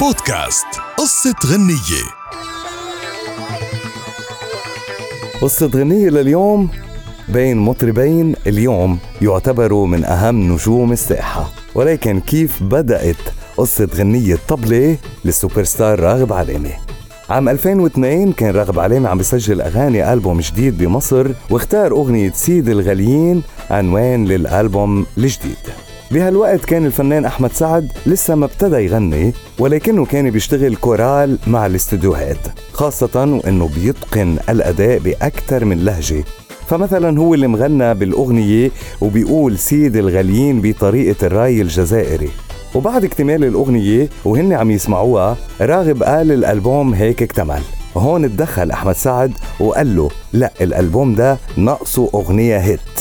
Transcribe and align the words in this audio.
بودكاست 0.00 0.66
قصة 0.98 1.34
غنية. 1.46 2.04
قصة 5.40 5.66
غنية 5.66 6.08
لليوم 6.08 6.68
بين 7.28 7.56
مطربين 7.56 8.34
اليوم 8.46 8.98
يعتبروا 9.22 9.86
من 9.86 10.04
أهم 10.04 10.52
نجوم 10.52 10.92
الساحة. 10.92 11.50
ولكن 11.74 12.20
كيف 12.20 12.62
بدأت 12.62 13.16
قصة 13.56 13.88
غنية 13.94 14.38
طبلة 14.48 14.96
للسوبر 15.24 15.64
ستار 15.64 16.00
راغب 16.00 16.32
علامة؟ 16.32 16.72
عام 17.30 17.48
2002 17.48 18.32
كان 18.32 18.54
راغب 18.54 18.78
علامة 18.78 19.08
عم 19.08 19.18
بيسجل 19.18 19.60
أغاني 19.60 20.12
ألبوم 20.12 20.40
جديد 20.40 20.78
بمصر 20.78 21.30
واختار 21.50 21.92
أغنية 21.92 22.32
سيد 22.32 22.68
الغاليين 22.68 23.42
عنوان 23.70 24.24
للألبوم 24.24 25.06
الجديد. 25.18 25.87
بهالوقت 26.10 26.64
كان 26.64 26.86
الفنان 26.86 27.24
أحمد 27.24 27.52
سعد 27.52 27.92
لسه 28.06 28.34
ما 28.34 28.44
ابتدى 28.44 28.76
يغني 28.76 29.32
ولكنه 29.58 30.04
كان 30.04 30.30
بيشتغل 30.30 30.76
كورال 30.76 31.38
مع 31.46 31.66
الاستديوهات 31.66 32.38
خاصة 32.72 33.40
وأنه 33.44 33.68
بيتقن 33.74 34.36
الأداء 34.48 34.98
بأكثر 34.98 35.64
من 35.64 35.84
لهجة. 35.84 36.24
فمثلا 36.68 37.18
هو 37.20 37.34
اللي 37.34 37.46
مغنى 37.46 37.94
بالأغنية 37.94 38.70
وبيقول 39.00 39.58
سيد 39.58 39.96
الغاليين 39.96 40.60
بطريقة 40.60 41.26
الرأي 41.26 41.62
الجزائري. 41.62 42.30
وبعد 42.74 43.04
اكتمال 43.04 43.44
الأغنية 43.44 44.08
وهن 44.24 44.52
عم 44.52 44.70
يسمعوها 44.70 45.36
راغب 45.60 46.02
قال 46.02 46.32
الألبوم 46.32 46.94
هيك 46.94 47.22
اكتمل. 47.22 47.62
هون 47.96 48.36
تدخل 48.36 48.70
أحمد 48.70 48.94
سعد 48.94 49.32
وقال 49.60 49.96
له 49.96 50.10
لا 50.32 50.52
الألبوم 50.60 51.14
ده 51.14 51.38
ناقصه 51.56 52.10
أغنية 52.14 52.58
هيت. 52.58 52.97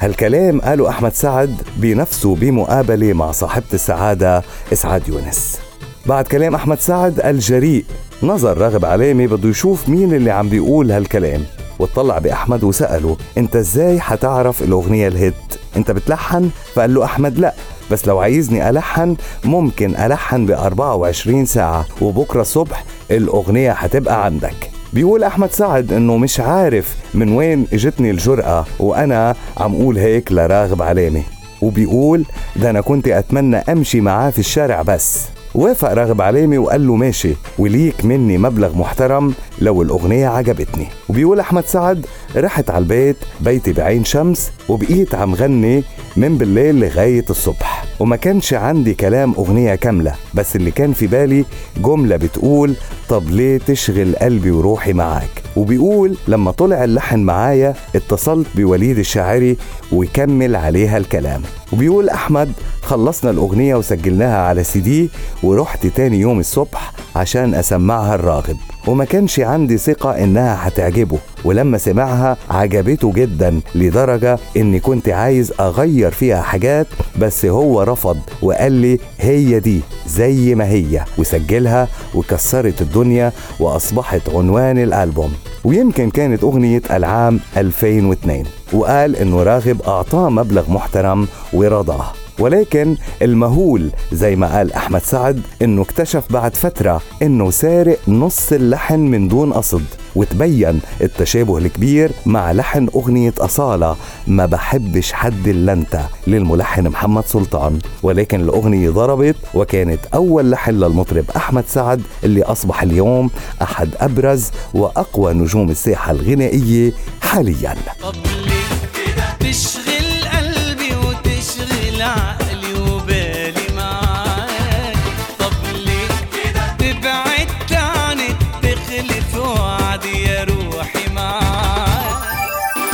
هالكلام 0.00 0.60
قاله 0.60 0.88
أحمد 0.88 1.12
سعد 1.14 1.62
بنفسه 1.76 2.34
بمقابلة 2.34 3.12
مع 3.12 3.30
صاحبة 3.32 3.64
السعادة 3.74 4.42
إسعاد 4.72 5.08
يونس. 5.08 5.58
بعد 6.06 6.24
كلام 6.24 6.54
أحمد 6.54 6.80
سعد 6.80 7.20
الجريء 7.20 7.84
نظر 8.22 8.58
راغب 8.58 8.84
علامي 8.84 9.26
بده 9.26 9.48
يشوف 9.48 9.88
مين 9.88 10.14
اللي 10.14 10.30
عم 10.30 10.48
بيقول 10.48 10.90
هالكلام 10.92 11.44
واطلع 11.78 12.18
بأحمد 12.18 12.64
وسأله 12.64 13.16
أنت 13.38 13.56
إزاي 13.56 14.00
حتعرف 14.00 14.62
الأغنية 14.62 15.08
الهيت؟ 15.08 15.34
أنت 15.76 15.90
بتلحن؟ 15.90 16.50
فقال 16.74 16.94
له 16.94 17.04
أحمد 17.04 17.38
لأ 17.38 17.54
بس 17.90 18.08
لو 18.08 18.18
عايزني 18.18 18.70
ألحن 18.70 19.16
ممكن 19.44 19.96
ألحن 19.96 20.46
ب 20.46 20.50
24 20.50 21.46
ساعة 21.46 21.86
وبكرة 22.00 22.40
الصبح 22.40 22.84
الأغنية 23.10 23.72
حتبقى 23.72 24.24
عندك. 24.24 24.70
بيقول 24.96 25.24
أحمد 25.24 25.52
سعد 25.52 25.92
إنه 25.92 26.16
مش 26.16 26.40
عارف 26.40 26.96
من 27.14 27.32
وين 27.32 27.66
إجتني 27.72 28.10
الجرأة 28.10 28.66
وأنا 28.78 29.34
عم 29.56 29.74
أقول 29.74 29.98
هيك 29.98 30.32
لراغب 30.32 30.82
علامة. 30.82 31.22
وبيقول 31.62 32.24
ده 32.56 32.70
أنا 32.70 32.80
كنت 32.80 33.08
أتمنى 33.08 33.56
أمشي 33.56 34.00
معاه 34.00 34.30
في 34.30 34.38
الشارع 34.38 34.82
بس. 34.82 35.26
وافق 35.54 35.92
راغب 35.92 36.20
علامي 36.20 36.58
وقال 36.58 36.86
له 36.86 36.94
ماشي 36.96 37.34
وليك 37.58 38.04
مني 38.04 38.38
مبلغ 38.38 38.78
محترم 38.78 39.34
لو 39.60 39.82
الأغنية 39.82 40.28
عجبتني. 40.28 40.86
وبيقول 41.08 41.40
أحمد 41.40 41.64
سعد 41.66 42.06
رحت 42.36 42.70
على 42.70 42.82
البيت 42.82 43.16
بيتي 43.40 43.72
بعين 43.72 44.04
شمس 44.04 44.50
وبقيت 44.68 45.14
عم 45.14 45.34
غني 45.34 45.82
من 46.16 46.38
بالليل 46.38 46.80
لغاية 46.80 47.24
الصبح. 47.30 47.84
وما 48.00 48.16
كانش 48.16 48.54
عندي 48.54 48.94
كلام 48.94 49.34
أغنية 49.38 49.74
كاملة 49.74 50.14
بس 50.34 50.56
اللي 50.56 50.70
كان 50.70 50.92
في 50.92 51.06
بالي 51.06 51.44
جملة 51.76 52.16
بتقول 52.16 52.74
طب 53.08 53.30
ليه 53.30 53.58
تشغل 53.58 54.16
قلبي 54.16 54.50
وروحي 54.50 54.92
معاك؟ 54.92 55.42
وبيقول 55.56 56.16
لما 56.28 56.50
طلع 56.50 56.84
اللحن 56.84 57.18
معايا 57.18 57.74
اتصلت 57.94 58.46
بوليد 58.54 58.98
الشاعري 58.98 59.56
ويكمل 59.92 60.56
عليها 60.56 60.98
الكلام. 60.98 61.42
وبيقول 61.72 62.08
أحمد 62.08 62.52
خلصنا 62.82 63.30
الأغنية 63.30 63.74
وسجلناها 63.74 64.38
على 64.38 64.64
سي 64.64 64.80
دي 64.80 65.10
ورحت 65.42 65.86
تاني 65.86 66.20
يوم 66.20 66.40
الصبح 66.40 66.92
عشان 67.16 67.54
أسمعها 67.54 68.14
الراغب. 68.14 68.56
وما 68.86 69.04
كانش 69.04 69.40
عندي 69.40 69.78
ثقة 69.78 70.24
إنها 70.24 70.68
هتعجبه. 70.68 71.18
ولما 71.46 71.78
سمعها 71.78 72.36
عجبته 72.50 73.12
جدا 73.12 73.60
لدرجة 73.74 74.38
إني 74.56 74.80
كنت 74.80 75.08
عايز 75.08 75.52
أغير 75.60 76.10
فيها 76.10 76.42
حاجات 76.42 76.86
بس 77.18 77.44
هو 77.46 77.82
رفض 77.82 78.18
وقال 78.42 78.72
لي 78.72 78.98
هي 79.18 79.60
دي 79.60 79.80
زي 80.06 80.54
ما 80.54 80.68
هي 80.68 81.04
وسجلها 81.18 81.88
وكسرت 82.14 82.80
الدنيا 82.82 83.32
وأصبحت 83.60 84.28
عنوان 84.34 84.78
الألبوم. 84.78 85.32
ويمكن 85.64 86.10
كانت 86.10 86.42
أغنية 86.44 86.82
العام 86.90 87.40
2002 87.56 88.44
وقال 88.72 89.16
إنه 89.16 89.42
راغب 89.42 89.82
أعطاه 89.82 90.30
مبلغ 90.30 90.70
محترم 90.70 91.28
ورضاه. 91.52 92.12
ولكن 92.38 92.96
المهول 93.22 93.90
زي 94.12 94.36
ما 94.36 94.56
قال 94.56 94.72
أحمد 94.72 95.02
سعد 95.02 95.42
إنه 95.62 95.82
اكتشف 95.82 96.24
بعد 96.30 96.54
فترة 96.56 97.02
إنه 97.22 97.50
سارق 97.50 97.98
نص 98.08 98.52
اللحن 98.52 99.00
من 99.00 99.28
دون 99.28 99.52
قصد 99.52 99.82
وتبين 100.16 100.80
التشابه 101.00 101.58
الكبير 101.58 102.10
مع 102.26 102.52
لحن 102.52 102.88
أغنية 102.94 103.34
أصالة 103.38 103.96
ما 104.26 104.46
بحبش 104.46 105.12
حد 105.12 105.48
إلا 105.48 105.72
أنت 105.72 106.00
للملحن 106.26 106.88
محمد 106.88 107.24
سلطان. 107.26 107.78
ولكن 108.02 108.40
الأغنية 108.40 108.90
ضربت 108.90 109.36
وكانت 109.54 110.00
أول 110.14 110.50
لحن 110.50 110.70
للمطرب 110.70 111.24
أحمد 111.36 111.64
سعد 111.68 112.02
اللي 112.24 112.42
أصبح 112.42 112.82
اليوم 112.82 113.30
أحد 113.62 113.88
أبرز 114.00 114.50
وأقوى 114.74 115.32
نجوم 115.32 115.70
الساحة 115.70 116.12
الغنائية 116.12 116.92
حالياً. 117.20 117.74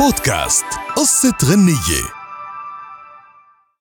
بودكاست 0.03 0.65
قصة 0.97 1.35
غنية. 1.45 2.22